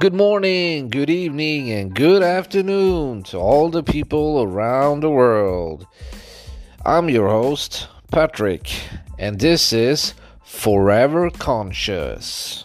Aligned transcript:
Good 0.00 0.14
morning, 0.14 0.88
good 0.88 1.10
evening, 1.10 1.70
and 1.70 1.94
good 1.94 2.22
afternoon 2.22 3.22
to 3.24 3.36
all 3.36 3.68
the 3.68 3.82
people 3.82 4.42
around 4.42 5.00
the 5.00 5.10
world. 5.10 5.86
I'm 6.86 7.10
your 7.10 7.28
host, 7.28 7.86
Patrick, 8.10 8.72
and 9.18 9.38
this 9.38 9.74
is 9.74 10.14
Forever 10.42 11.28
Conscious. 11.28 12.64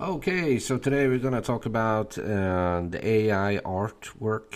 Okay, 0.00 0.58
so 0.58 0.78
today 0.78 1.06
we're 1.06 1.18
going 1.18 1.34
to 1.34 1.42
talk 1.42 1.66
about 1.66 2.16
uh, 2.16 2.80
the 2.88 3.00
AI 3.06 3.60
artwork, 3.62 4.54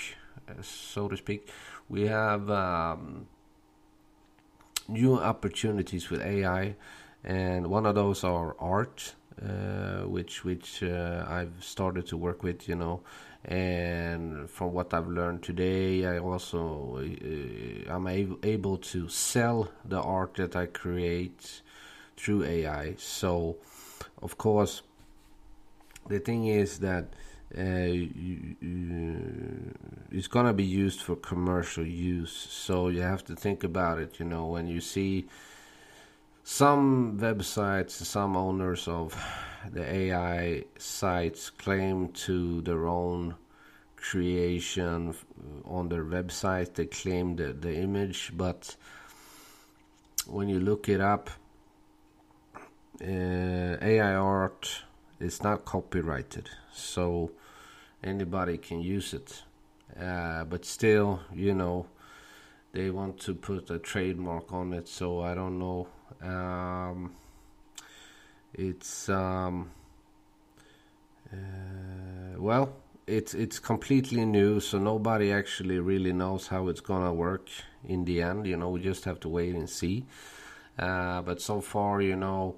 so 0.62 1.08
to 1.08 1.16
speak. 1.18 1.50
We 1.90 2.06
have 2.06 2.48
um, 2.48 3.26
new 4.88 5.18
opportunities 5.18 6.08
with 6.08 6.22
AI 6.22 6.76
and 7.24 7.68
one 7.68 7.86
of 7.86 7.94
those 7.94 8.22
are 8.24 8.54
art, 8.58 9.14
uh, 9.42 10.06
which 10.06 10.44
which 10.44 10.82
uh, 10.82 11.24
I've 11.28 11.54
started 11.60 12.06
to 12.08 12.16
work 12.16 12.42
with, 12.42 12.68
you 12.68 12.74
know. 12.76 13.00
And 13.46 14.48
from 14.48 14.72
what 14.72 14.94
I've 14.94 15.08
learned 15.08 15.42
today, 15.42 16.06
I 16.06 16.18
also 16.18 16.98
uh, 16.98 17.92
I'm 17.92 18.08
able 18.08 18.78
to 18.78 19.08
sell 19.08 19.70
the 19.84 20.00
art 20.00 20.34
that 20.34 20.56
I 20.56 20.66
create 20.66 21.62
through 22.16 22.44
AI. 22.44 22.94
So, 22.98 23.56
of 24.22 24.38
course, 24.38 24.82
the 26.08 26.18
thing 26.20 26.46
is 26.46 26.78
that 26.80 27.06
uh, 27.56 27.62
you, 27.62 28.56
you, 28.60 29.74
it's 30.10 30.26
gonna 30.26 30.52
be 30.52 30.64
used 30.64 31.00
for 31.02 31.16
commercial 31.16 31.86
use. 31.86 32.32
So 32.32 32.88
you 32.88 33.02
have 33.02 33.24
to 33.26 33.36
think 33.36 33.64
about 33.64 33.98
it. 33.98 34.18
You 34.18 34.26
know, 34.26 34.46
when 34.46 34.66
you 34.66 34.80
see 34.80 35.26
some 36.44 37.18
websites, 37.18 37.92
some 37.92 38.36
owners 38.36 38.86
of 38.86 39.16
the 39.72 39.82
AI 39.82 40.64
sites 40.78 41.48
claim 41.48 42.08
to 42.08 42.60
their 42.60 42.86
own 42.86 43.34
creation 43.96 45.14
on 45.64 45.88
their 45.88 46.04
website. 46.04 46.74
They 46.74 46.84
claim 46.84 47.36
the, 47.36 47.54
the 47.54 47.74
image, 47.74 48.32
but 48.36 48.76
when 50.26 50.50
you 50.50 50.60
look 50.60 50.88
it 50.90 51.00
up, 51.00 51.30
uh, 53.02 53.76
AI 53.80 54.14
art 54.14 54.82
is 55.18 55.42
not 55.42 55.64
copyrighted, 55.64 56.50
so 56.72 57.30
anybody 58.02 58.58
can 58.58 58.82
use 58.82 59.14
it. 59.14 59.42
Uh, 59.98 60.44
but 60.44 60.66
still, 60.66 61.20
you 61.32 61.54
know, 61.54 61.86
they 62.74 62.90
want 62.90 63.18
to 63.20 63.34
put 63.34 63.70
a 63.70 63.78
trademark 63.78 64.52
on 64.52 64.74
it, 64.74 64.88
so 64.88 65.20
I 65.22 65.34
don't 65.34 65.58
know 65.58 65.88
um, 66.22 67.14
it's 68.54 69.08
um, 69.08 69.70
uh, 71.32 72.38
well, 72.38 72.74
it's 73.06 73.34
it's 73.34 73.58
completely 73.58 74.24
new, 74.24 74.60
so 74.60 74.78
nobody 74.78 75.32
actually 75.32 75.78
really 75.78 76.12
knows 76.12 76.48
how 76.48 76.68
it's 76.68 76.80
gonna 76.80 77.12
work 77.12 77.48
in 77.84 78.04
the 78.04 78.22
end. 78.22 78.46
You 78.46 78.56
know, 78.56 78.70
we 78.70 78.80
just 78.80 79.04
have 79.04 79.20
to 79.20 79.28
wait 79.28 79.54
and 79.54 79.68
see. 79.68 80.04
Uh, 80.78 81.22
but 81.22 81.40
so 81.40 81.60
far, 81.60 82.00
you 82.00 82.16
know, 82.16 82.56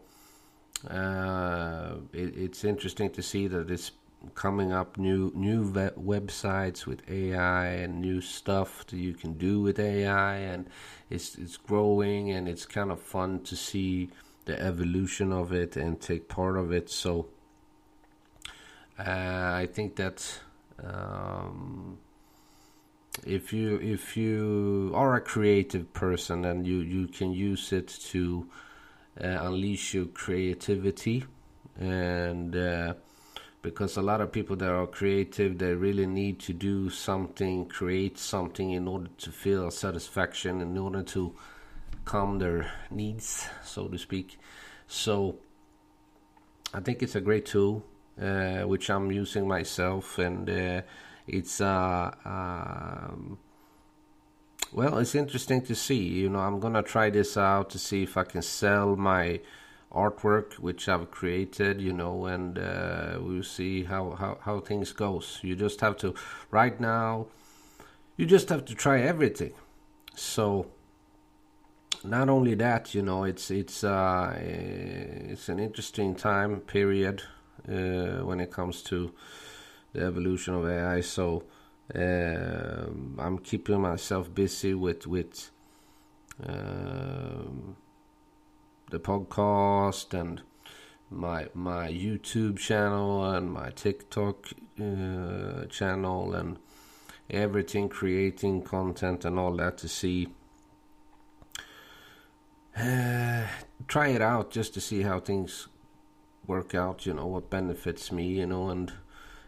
uh, 0.88 1.96
it, 2.12 2.36
it's 2.36 2.64
interesting 2.64 3.10
to 3.10 3.22
see 3.22 3.46
that 3.48 3.70
it's 3.70 3.92
coming 4.34 4.72
up 4.72 4.96
new 4.98 5.32
new 5.34 5.70
websites 5.72 6.86
with 6.86 7.08
AI 7.10 7.66
and 7.66 8.00
new 8.00 8.20
stuff 8.20 8.86
that 8.86 8.96
you 8.96 9.14
can 9.14 9.34
do 9.34 9.60
with 9.60 9.78
AI, 9.78 10.36
and 10.36 10.68
it's 11.10 11.36
it's 11.36 11.56
growing 11.56 12.30
and 12.30 12.48
it's 12.48 12.66
kind 12.66 12.90
of 12.90 13.00
fun 13.00 13.40
to 13.44 13.56
see 13.56 14.10
the 14.46 14.60
evolution 14.60 15.32
of 15.32 15.52
it 15.52 15.76
and 15.76 16.00
take 16.00 16.28
part 16.28 16.56
of 16.56 16.72
it. 16.72 16.88
So 16.90 17.26
uh, 18.98 19.02
I 19.02 19.68
think 19.70 19.96
that 19.96 20.40
um, 20.82 21.98
if 23.24 23.52
you 23.52 23.76
if 23.80 24.16
you 24.16 24.92
are 24.94 25.14
a 25.14 25.20
creative 25.20 25.92
person 25.92 26.44
and 26.44 26.66
you 26.66 26.78
you 26.78 27.06
can 27.08 27.32
use 27.32 27.72
it 27.72 27.88
to 27.88 28.48
uh, 29.22 29.26
unleash 29.26 29.94
your 29.94 30.06
creativity 30.06 31.24
and 31.78 32.56
uh, 32.56 32.94
because 33.66 33.96
a 33.96 34.02
lot 34.02 34.20
of 34.20 34.30
people 34.30 34.54
that 34.54 34.70
are 34.70 34.86
creative 34.86 35.58
they 35.58 35.74
really 35.74 36.06
need 36.06 36.38
to 36.38 36.52
do 36.52 36.88
something 36.88 37.66
create 37.66 38.16
something 38.16 38.70
in 38.70 38.86
order 38.86 39.10
to 39.18 39.32
feel 39.32 39.72
satisfaction 39.72 40.60
in 40.60 40.78
order 40.78 41.02
to 41.02 41.34
calm 42.04 42.38
their 42.38 42.70
needs 42.92 43.48
so 43.64 43.88
to 43.88 43.98
speak. 43.98 44.38
So 44.86 45.40
i 46.72 46.78
think 46.78 47.02
it's 47.02 47.16
a 47.16 47.20
great 47.20 47.44
tool 47.44 47.84
uh, 48.22 48.60
which 48.70 48.88
i'm 48.88 49.10
using 49.10 49.48
myself 49.48 50.16
and 50.20 50.48
uh, 50.48 50.82
it's 51.26 51.60
uh, 51.60 52.14
um, 52.24 53.36
well 54.72 54.98
it's 54.98 55.16
interesting 55.16 55.60
to 55.62 55.74
see. 55.74 56.04
You 56.22 56.28
know 56.28 56.38
i'm 56.38 56.60
gonna 56.60 56.84
try 56.84 57.10
this 57.10 57.36
out 57.36 57.70
to 57.70 57.80
see 57.80 58.04
if 58.04 58.16
i 58.16 58.22
can 58.22 58.42
sell 58.42 58.94
my 58.94 59.40
artwork 59.96 60.54
which 60.54 60.88
I've 60.88 61.10
created, 61.10 61.80
you 61.80 61.92
know, 61.92 62.26
and 62.26 62.58
uh, 62.58 63.18
we'll 63.20 63.42
see 63.42 63.84
how, 63.84 64.10
how, 64.12 64.38
how 64.42 64.60
things 64.60 64.92
goes. 64.92 65.40
You 65.42 65.56
just 65.56 65.80
have 65.80 65.96
to, 65.98 66.14
right 66.50 66.78
now, 66.78 67.26
you 68.16 68.26
just 68.26 68.48
have 68.50 68.64
to 68.66 68.74
try 68.74 69.00
everything. 69.00 69.52
So, 70.14 70.66
not 72.04 72.28
only 72.28 72.54
that, 72.54 72.94
you 72.94 73.02
know, 73.02 73.24
it's 73.24 73.50
it's 73.50 73.82
uh, 73.84 74.34
it's 74.38 75.48
an 75.48 75.58
interesting 75.58 76.14
time 76.14 76.60
period 76.60 77.22
uh, 77.68 78.24
when 78.24 78.40
it 78.40 78.50
comes 78.50 78.82
to 78.84 79.12
the 79.92 80.04
evolution 80.04 80.54
of 80.54 80.66
AI. 80.66 81.00
So, 81.00 81.44
uh, 81.94 82.86
I'm 83.18 83.38
keeping 83.42 83.80
myself 83.80 84.32
busy 84.34 84.74
with 84.74 85.06
with. 85.06 85.50
Um, 86.46 87.76
the 88.90 88.98
podcast 88.98 90.14
and 90.18 90.42
my 91.10 91.48
my 91.54 91.88
YouTube 91.88 92.58
channel 92.58 93.24
and 93.24 93.52
my 93.52 93.70
TikTok 93.70 94.48
uh, 94.80 95.64
channel 95.66 96.34
and 96.34 96.58
everything 97.30 97.88
creating 97.88 98.62
content 98.62 99.24
and 99.24 99.38
all 99.38 99.56
that 99.56 99.78
to 99.78 99.88
see 99.88 100.28
uh, 102.76 103.46
try 103.88 104.08
it 104.08 104.22
out 104.22 104.50
just 104.50 104.74
to 104.74 104.80
see 104.80 105.02
how 105.02 105.18
things 105.18 105.68
work 106.46 106.74
out 106.74 107.06
you 107.06 107.14
know 107.14 107.26
what 107.26 107.50
benefits 107.50 108.12
me 108.12 108.26
you 108.26 108.46
know 108.46 108.68
and 108.68 108.92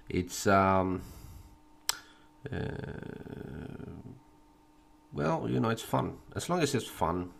it's 0.09 0.47
um 0.47 1.03
uh, 2.53 2.59
well 5.13 5.49
you 5.49 5.61
know 5.61 5.69
it's 5.69 5.83
fun. 5.83 6.17
As 6.35 6.49
long 6.49 6.61
as 6.61 6.75
it's 6.75 6.87
fun 6.87 7.31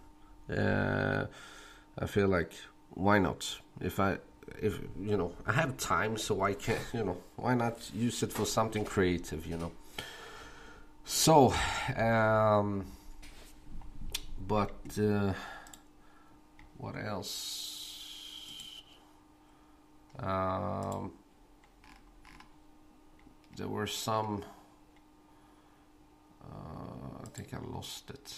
uh, 0.51 1.27
I 1.99 2.07
feel 2.07 2.29
like 2.29 2.53
why 2.91 3.19
not? 3.19 3.59
If 3.81 4.01
I 4.01 4.19
if 4.61 4.79
you 5.01 5.17
know 5.17 5.33
I 5.47 5.53
have 5.53 5.77
time, 5.77 6.17
so 6.17 6.43
I 6.43 6.55
can 6.55 6.79
you 6.93 7.05
know 7.05 7.17
why 7.37 7.55
not 7.55 7.91
use 7.95 8.23
it 8.23 8.33
for 8.33 8.47
something 8.47 8.85
creative? 8.85 9.47
You 9.47 9.59
know. 9.59 9.73
So, 11.05 11.55
um, 11.97 12.85
but 14.47 14.75
uh, 15.01 15.33
what 16.77 16.97
else? 16.97 18.83
Um, 20.19 21.13
there 23.57 23.69
were 23.69 23.87
some. 23.87 24.45
Uh, 26.43 27.25
I 27.25 27.29
think 27.35 27.55
I 27.55 27.59
lost 27.75 28.11
it. 28.11 28.35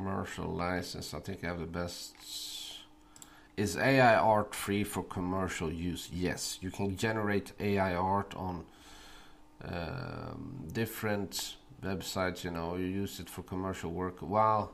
Commercial 0.00 0.46
license. 0.46 1.12
I 1.14 1.20
think 1.20 1.44
I 1.44 1.48
have 1.48 1.60
the 1.60 1.66
best. 1.66 2.14
Is 3.56 3.76
AI 3.76 4.16
art 4.16 4.54
free 4.54 4.84
for 4.84 5.02
commercial 5.02 5.70
use? 5.70 6.08
Yes, 6.12 6.58
you 6.62 6.70
can 6.70 6.96
generate 6.96 7.52
AI 7.60 7.94
art 7.94 8.34
on 8.34 8.64
um, 9.62 10.68
different 10.72 11.56
websites. 11.82 12.44
You 12.44 12.52
know, 12.52 12.76
you 12.76 12.86
use 12.86 13.20
it 13.20 13.28
for 13.28 13.42
commercial 13.42 13.90
work 13.90 14.20
while 14.20 14.72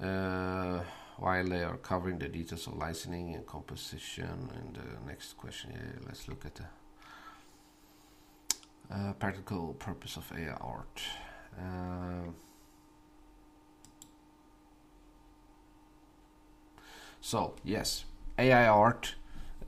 uh, 0.00 0.80
while 1.16 1.48
they 1.48 1.62
are 1.62 1.78
covering 1.78 2.18
the 2.18 2.28
details 2.28 2.66
of 2.66 2.74
licensing 2.76 3.34
and 3.34 3.46
composition. 3.46 4.50
And 4.56 4.74
the 4.74 5.06
next 5.06 5.38
question, 5.38 5.70
yeah, 5.72 6.00
let's 6.06 6.28
look 6.28 6.44
at 6.44 6.54
the 6.56 6.68
uh, 8.94 9.12
practical 9.14 9.72
purpose 9.74 10.16
of 10.18 10.30
AI 10.36 10.52
art. 10.60 11.00
Uh, 11.58 12.30
So 17.22 17.54
yes, 17.64 18.04
AI 18.36 18.66
art 18.66 19.14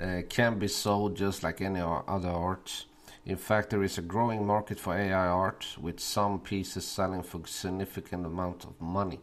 uh, 0.01 0.23
can 0.29 0.59
be 0.59 0.67
sold 0.67 1.17
just 1.17 1.45
like 1.45 1.61
any 1.61 1.81
other 1.81 2.29
art. 2.29 2.85
In 3.25 3.37
fact, 3.37 3.71
there 3.71 3.85
is 3.85 3.97
a 3.97 4.03
growing 4.03 4.45
market 4.45 4.79
for 4.79 4.95
AI 4.99 5.29
art, 5.29 5.77
with 5.81 6.01
some 6.01 6.41
pieces 6.41 6.85
selling 6.85 7.23
for 7.23 7.47
significant 7.47 8.27
amount 8.27 8.65
of 8.65 8.79
money. 8.81 9.21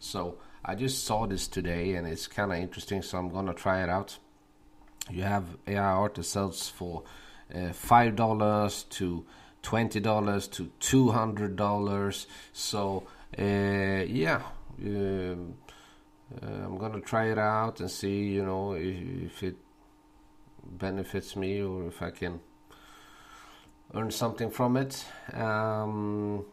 So 0.00 0.38
I 0.64 0.74
just 0.74 1.04
saw 1.04 1.26
this 1.26 1.46
today, 1.46 1.94
and 1.94 2.08
it's 2.08 2.26
kind 2.26 2.50
of 2.50 2.58
interesting. 2.58 3.02
So 3.02 3.18
I'm 3.18 3.28
gonna 3.28 3.54
try 3.54 3.82
it 3.82 3.90
out. 3.90 4.18
You 5.10 5.22
have 5.24 5.44
AI 5.66 5.78
art 5.78 6.14
that 6.14 6.24
sells 6.24 6.68
for 6.68 7.04
uh, 7.54 7.72
five 7.72 8.16
dollars 8.16 8.84
to 8.84 9.26
twenty 9.62 10.00
dollars 10.00 10.48
to 10.48 10.70
two 10.80 11.10
hundred 11.10 11.56
dollars. 11.56 12.26
So 12.54 13.06
uh, 13.38 13.42
yeah. 13.42 14.42
Um, 14.82 15.54
I'm 16.42 16.78
gonna 16.78 17.00
try 17.00 17.30
it 17.30 17.38
out 17.38 17.80
and 17.80 17.90
see, 17.90 18.24
you 18.24 18.44
know, 18.44 18.72
if, 18.72 19.32
if 19.32 19.42
it 19.42 19.56
benefits 20.64 21.36
me 21.36 21.62
or 21.62 21.86
if 21.86 22.02
I 22.02 22.10
can 22.10 22.40
earn 23.94 24.10
something 24.10 24.50
from 24.50 24.76
it. 24.76 25.04
Um, 25.32 26.44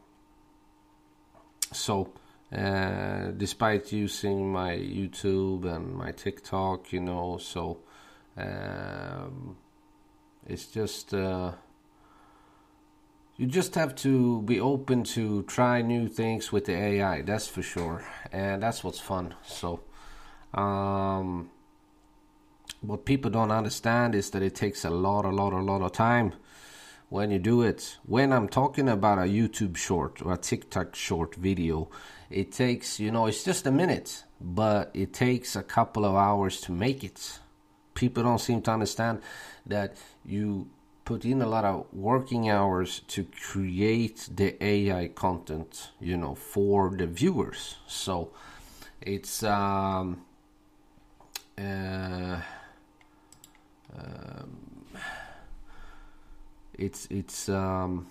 so, 1.71 2.13
uh, 2.55 3.31
despite 3.31 3.91
using 3.91 4.51
my 4.51 4.73
YouTube 4.73 5.65
and 5.65 5.95
my 5.95 6.11
TikTok, 6.11 6.93
you 6.93 7.01
know, 7.01 7.37
so 7.37 7.79
um, 8.37 9.57
it's 10.45 10.67
just 10.67 11.13
uh, 11.13 11.53
you 13.37 13.47
just 13.47 13.73
have 13.75 13.95
to 13.95 14.41
be 14.43 14.59
open 14.59 15.03
to 15.03 15.43
try 15.43 15.81
new 15.81 16.07
things 16.07 16.51
with 16.51 16.65
the 16.65 16.73
AI. 16.73 17.23
That's 17.23 17.47
for 17.47 17.63
sure, 17.63 18.05
and 18.31 18.61
that's 18.61 18.83
what's 18.83 18.99
fun. 18.99 19.33
So, 19.43 19.79
um, 20.53 21.49
what 22.81 23.05
people 23.05 23.31
don't 23.31 23.51
understand 23.51 24.13
is 24.13 24.29
that 24.31 24.43
it 24.43 24.53
takes 24.53 24.85
a 24.85 24.89
lot, 24.91 25.25
a 25.25 25.29
lot, 25.29 25.53
a 25.53 25.61
lot 25.61 25.81
of 25.81 25.93
time 25.93 26.33
when 27.09 27.31
you 27.31 27.39
do 27.39 27.63
it. 27.63 27.97
When 28.05 28.31
I'm 28.31 28.47
talking 28.47 28.87
about 28.87 29.17
a 29.17 29.23
YouTube 29.23 29.77
short 29.77 30.21
or 30.21 30.33
a 30.33 30.37
TikTok 30.37 30.95
short 30.95 31.33
video, 31.35 31.89
it 32.29 32.51
takes 32.51 32.99
you 32.99 33.09
know 33.09 33.25
it's 33.25 33.43
just 33.43 33.65
a 33.65 33.71
minute, 33.71 34.25
but 34.39 34.91
it 34.93 35.11
takes 35.11 35.55
a 35.55 35.63
couple 35.63 36.05
of 36.05 36.15
hours 36.15 36.61
to 36.61 36.71
make 36.71 37.03
it. 37.03 37.39
People 37.95 38.21
don't 38.21 38.39
seem 38.39 38.61
to 38.63 38.71
understand 38.71 39.21
that 39.65 39.97
you 40.23 40.67
put 41.05 41.25
in 41.25 41.41
a 41.41 41.47
lot 41.47 41.65
of 41.65 41.85
working 41.91 42.49
hours 42.49 43.01
to 43.07 43.25
create 43.25 44.29
the 44.33 44.63
AI 44.63 45.09
content, 45.09 45.91
you 45.99 46.17
know, 46.17 46.35
for 46.35 46.91
the 46.91 47.07
viewers. 47.07 47.77
So 47.87 48.31
it's 49.01 49.43
um, 49.43 50.23
uh, 51.57 52.39
um, 53.95 54.57
it's 56.77 57.07
it's 57.09 57.49
um, 57.49 58.07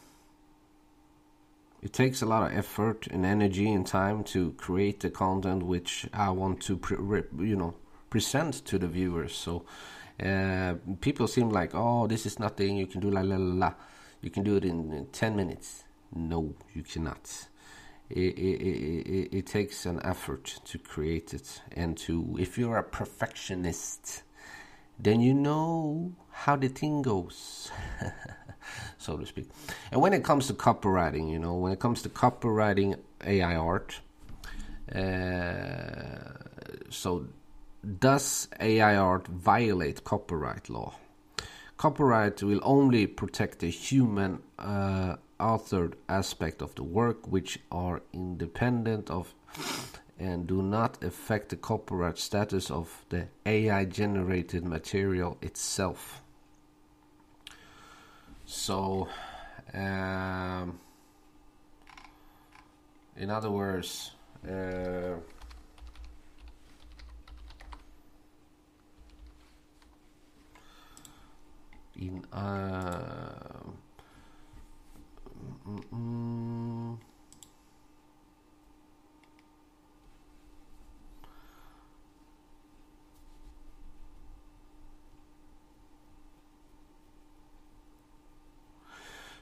it 1.82 1.92
takes 1.92 2.22
a 2.22 2.26
lot 2.26 2.50
of 2.50 2.56
effort 2.56 3.08
and 3.10 3.24
energy 3.24 3.72
and 3.72 3.86
time 3.86 4.22
to 4.22 4.52
create 4.52 5.00
the 5.00 5.10
content 5.10 5.64
which 5.64 6.06
I 6.12 6.30
want 6.30 6.60
to 6.62 6.76
pre- 6.76 7.22
you 7.38 7.56
know 7.56 7.74
present 8.10 8.64
to 8.66 8.78
the 8.78 8.86
viewers. 8.86 9.34
So 9.34 9.64
uh, 10.22 10.74
people 11.00 11.26
seem 11.26 11.50
like, 11.50 11.74
oh, 11.74 12.06
this 12.06 12.26
is 12.26 12.38
nothing. 12.38 12.76
You 12.76 12.86
can 12.86 13.00
do 13.00 13.10
la 13.10 13.22
la 13.22 13.36
la 13.36 13.66
la. 13.66 13.74
You 14.20 14.30
can 14.30 14.44
do 14.44 14.56
it 14.56 14.64
in, 14.64 14.92
in 14.92 15.06
ten 15.06 15.34
minutes. 15.36 15.84
No, 16.14 16.54
you 16.74 16.82
cannot. 16.82 17.48
It, 18.10 18.38
it, 18.38 18.62
it, 18.62 19.38
it, 19.38 19.46
takes 19.46 19.86
an 19.86 19.98
effort 20.04 20.60
to 20.66 20.78
create 20.78 21.32
it, 21.32 21.62
and 21.72 21.96
to 21.98 22.36
if 22.38 22.58
you're 22.58 22.76
a 22.76 22.82
perfectionist, 22.82 24.22
then 24.98 25.20
you 25.20 25.32
know 25.32 26.12
how 26.30 26.56
the 26.56 26.68
thing 26.68 27.00
goes, 27.00 27.70
so 28.98 29.16
to 29.16 29.24
speak. 29.24 29.48
And 29.90 30.02
when 30.02 30.12
it 30.12 30.24
comes 30.24 30.46
to 30.48 30.52
copyrighting, 30.52 31.28
you 31.28 31.38
know, 31.38 31.54
when 31.54 31.72
it 31.72 31.80
comes 31.80 32.02
to 32.02 32.10
copyrighting 32.10 32.96
AI 33.24 33.56
art, 33.56 34.00
uh, 34.94 36.32
so 36.90 37.28
does 37.82 38.48
AI 38.60 38.96
art 38.96 39.26
violate 39.26 40.04
copyright 40.04 40.68
law? 40.68 40.94
Copyright 41.76 42.42
will 42.42 42.60
only 42.62 43.06
protect 43.06 43.58
the 43.58 43.70
human 43.70 44.40
uh, 44.58 45.16
authored 45.40 45.94
aspect 46.08 46.62
of 46.62 46.74
the 46.76 46.84
work 46.84 47.26
which 47.26 47.58
are 47.72 48.02
independent 48.12 49.10
of 49.10 49.34
and 50.18 50.46
do 50.46 50.62
not 50.62 51.02
affect 51.02 51.48
the 51.48 51.56
copyright 51.56 52.16
status 52.16 52.70
of 52.70 53.04
the 53.08 53.26
AI 53.44 53.84
generated 53.84 54.64
material 54.64 55.36
itself. 55.42 56.22
So, 58.46 59.08
um, 59.74 60.78
in 63.16 63.30
other 63.30 63.50
words, 63.50 64.12
uh, 64.48 65.16
in 72.06 72.24
uh, 72.32 73.62
mm, 75.66 75.82
mm, 75.92 76.98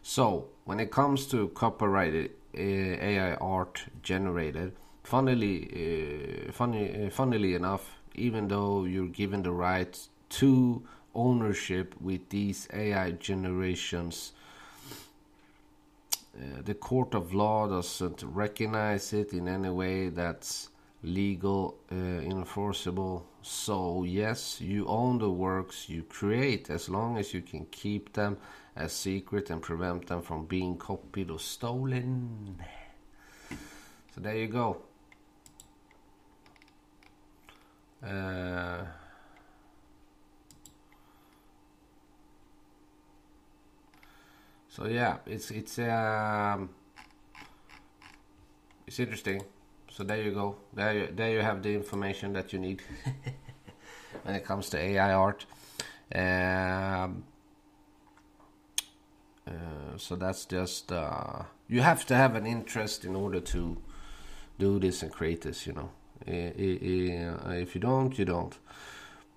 So, 0.03 0.47
when 0.65 0.81
it 0.81 0.91
comes 0.91 1.27
to 1.29 1.49
copyrighted 1.49 2.31
uh, 2.57 2.61
AI 2.61 3.35
art 3.35 3.85
generated, 4.03 4.73
funnily, 5.05 6.47
uh, 6.49 6.53
funny, 6.53 7.07
uh, 7.07 7.11
funnily 7.11 7.55
enough, 7.55 8.01
even 8.15 8.49
though 8.49 8.85
you're 8.85 9.09
given 9.09 9.43
the 9.43 9.53
right 9.53 9.97
to 10.31 10.83
ownership 11.15 11.95
with 12.01 12.29
these 12.29 12.69
AI 12.73 13.13
generations. 13.13 14.33
Uh, 16.37 16.63
the 16.65 16.75
court 16.75 17.15
of 17.15 17.35
law 17.35 17.67
doesn't 17.69 18.23
recognize 18.23 19.13
it 19.13 19.33
in 19.33 19.49
any 19.49 19.71
way 19.71 20.09
that's 20.09 20.69
legal, 21.03 21.77
uh, 21.91 21.95
enforceable. 21.95 23.27
So, 23.43 24.05
yes, 24.05 24.61
you 24.61 24.87
own 24.87 25.19
the 25.19 25.31
works 25.31 25.89
you 25.89 26.03
create 26.03 26.71
as 26.71 26.89
long 26.89 27.19
as 27.19 27.35
you 27.35 27.41
can 27.41 27.67
keep 27.67 28.13
them 28.13 28.37
as 28.77 28.93
secret 28.93 29.51
and 29.51 29.61
prevent 29.61 30.07
them 30.07 30.23
from 30.23 30.47
being 30.47 30.77
copied 30.77 31.31
or 31.31 31.39
stolen. 31.39 32.57
So, 34.15 34.21
there 34.21 34.37
you 34.37 34.49
go. 34.49 34.83
Uh, 38.03 38.85
So 44.71 44.87
yeah, 44.87 45.17
it's 45.27 45.51
it's 45.51 45.81
um, 45.81 46.71
it's 48.87 49.01
interesting. 49.01 49.43
So 49.91 50.05
there 50.05 50.23
you 50.23 50.31
go. 50.31 50.59
There 50.73 50.95
you, 50.95 51.09
there 51.13 51.33
you 51.33 51.41
have 51.41 51.61
the 51.63 51.75
information 51.75 52.33
that 52.35 52.53
you 52.53 52.61
need 52.61 52.81
when 54.23 54.37
it 54.37 54.45
comes 54.45 54.71
to 54.71 54.79
AI 54.79 55.13
art. 55.13 55.45
Um, 56.15 57.25
uh, 59.45 59.97
so 59.97 60.15
that's 60.15 60.45
just 60.45 60.93
uh, 60.93 61.43
you 61.67 61.81
have 61.81 62.07
to 62.07 62.15
have 62.15 62.37
an 62.37 62.47
interest 62.47 63.05
in 63.05 63.17
order 63.17 63.41
to 63.41 63.77
do 64.61 64.79
this 64.79 65.03
and 65.03 65.11
create 65.11 65.41
this. 65.41 65.67
You 65.67 65.73
know, 65.73 65.91
if 66.29 67.75
you 67.75 67.81
don't, 67.81 68.17
you 68.17 68.25
don't. 68.25 68.57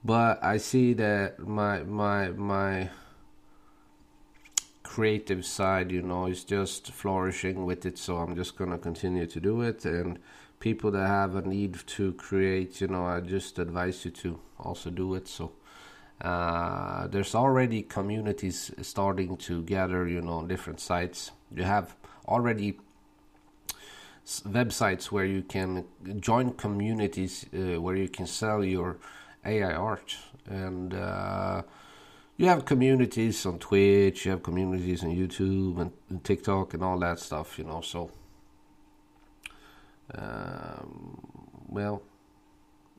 But 0.06 0.44
I 0.44 0.58
see 0.58 0.94
that 0.94 1.40
my 1.40 1.82
my 1.82 2.30
my 2.30 2.90
creative 4.94 5.44
side, 5.44 5.92
you 5.92 6.04
know, 6.04 6.28
is 6.28 6.44
just 6.44 6.92
flourishing 6.92 7.66
with 7.66 7.84
it. 7.84 7.98
So 7.98 8.18
I'm 8.18 8.36
just 8.36 8.56
gonna 8.56 8.78
continue 8.78 9.26
to 9.26 9.40
do 9.40 9.62
it. 9.62 9.86
And 9.86 10.20
people 10.60 10.92
that 10.92 11.08
have 11.08 11.36
a 11.36 11.42
need 11.42 11.80
to 11.98 12.14
create, 12.14 12.80
you 12.80 12.88
know, 12.88 13.04
I 13.04 13.20
just 13.22 13.58
advise 13.58 14.06
you 14.06 14.12
to 14.12 14.40
also 14.60 14.92
do 14.92 15.16
it. 15.16 15.28
So 15.28 15.54
uh, 16.22 17.08
there's 17.08 17.34
already 17.34 17.82
communities 17.82 18.70
starting 18.84 19.36
to 19.38 19.64
gather, 19.64 20.08
you 20.08 20.22
know, 20.22 20.46
different 20.46 20.80
sites. 20.80 21.32
You 21.56 21.64
have 21.64 21.96
already 22.28 22.78
websites 24.46 25.06
where 25.06 25.26
you 25.26 25.42
can 25.42 25.86
join 26.20 26.54
communities 26.54 27.48
uh, 27.52 27.82
where 27.82 27.96
you 27.96 28.10
can 28.10 28.28
sell 28.28 28.64
your 28.64 28.98
AI 29.44 29.74
art 29.74 30.18
and. 30.46 30.94
Uh, 30.94 31.64
you 32.38 32.48
have 32.48 32.66
communities 32.66 33.46
on 33.46 33.60
Twitch, 33.60 34.26
you 34.26 34.32
have 34.32 34.44
communities 34.44 35.04
on 35.04 35.12
YouTube 35.12 35.80
and, 35.80 35.92
and 36.10 36.24
TikTok 36.24 36.74
and 36.74 36.84
all 36.84 36.98
that 37.00 37.20
stuff, 37.20 37.58
you 37.58 37.64
know. 37.64 37.82
So, 37.82 38.12
um, 40.16 41.20
well, 41.70 42.02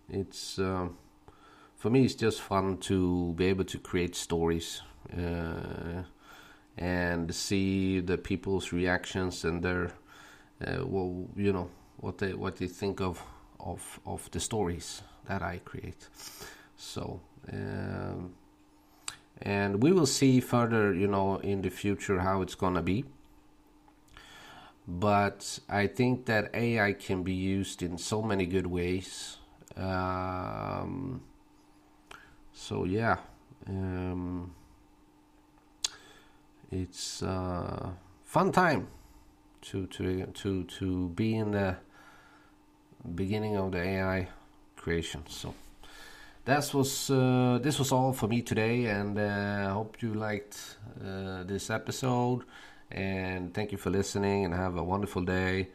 it's 0.09 0.59
uh, 0.59 0.89
for 1.77 1.91
me. 1.91 2.05
It's 2.05 2.15
just 2.15 2.41
fun 2.41 2.79
to 2.79 3.33
be 3.35 3.47
able 3.47 3.65
to 3.65 3.79
create 3.79 4.15
stories, 4.15 4.83
uh, 5.13 6.03
and 6.79 7.35
see 7.35 8.01
the 8.01 8.19
people's 8.19 8.73
reactions 8.73 9.45
and 9.45 9.63
their 9.63 9.93
uh, 10.65 10.85
well, 10.87 11.27
you 11.37 11.53
know 11.53 11.71
what 11.97 12.19
they 12.19 12.35
what 12.35 12.57
they 12.57 12.69
think 12.69 13.01
of 13.01 13.23
of 13.59 14.01
of 14.07 14.31
the 14.31 14.41
stories 14.41 15.03
that 15.27 15.43
I 15.43 15.61
create. 15.65 16.09
So. 16.77 17.21
Um, 17.53 18.35
and 19.43 19.83
we 19.83 19.93
will 19.93 20.07
see 20.07 20.41
further, 20.41 20.95
you 20.95 21.07
know, 21.07 21.37
in 21.39 21.63
the 21.63 21.71
future 21.71 22.21
how 22.21 22.43
it's 22.43 22.55
gonna 22.55 22.83
be 22.83 23.05
but 24.87 25.59
I 25.69 25.87
think 25.87 26.27
that 26.27 26.51
AI 26.55 26.93
can 26.93 27.23
be 27.23 27.33
used 27.33 27.83
in 27.83 27.97
so 27.99 28.21
many 28.23 28.47
good 28.47 28.67
ways. 28.67 29.39
Um, 29.77 31.23
so 32.53 32.85
yeah, 32.85 33.17
um, 33.67 34.55
it's 36.71 37.23
uh, 37.23 37.91
fun 38.25 38.53
time 38.53 38.89
to 39.63 39.87
to 39.87 40.27
to 40.27 40.65
to 40.65 41.09
be 41.11 41.35
in 41.37 41.53
the 41.53 41.77
beginning 43.15 43.57
of 43.57 43.73
the 43.73 43.83
AI 43.83 44.29
creation. 44.77 45.25
So 45.29 45.55
that 46.45 46.75
was 46.75 47.11
uh, 47.11 47.59
this 47.63 47.79
was 47.79 47.93
all 47.93 48.13
for 48.13 48.29
me 48.29 48.43
today, 48.43 48.87
and 48.87 49.19
I 49.19 49.65
uh, 49.65 49.73
hope 49.75 50.03
you 50.03 50.15
liked 50.15 50.77
uh, 51.01 51.43
this 51.45 51.71
episode. 51.71 52.43
And 52.91 53.53
thank 53.53 53.73
you 53.73 53.79
for 53.79 53.91
listening 53.91 54.45
and 54.45 54.55
have 54.55 54.77
a 54.77 54.85
wonderful 54.85 55.23
day. 55.23 55.69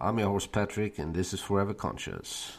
I'm 0.00 0.18
your 0.18 0.28
host, 0.28 0.52
Patrick, 0.52 0.98
and 0.98 1.14
this 1.14 1.32
is 1.32 1.40
Forever 1.40 1.74
Conscious. 1.74 2.58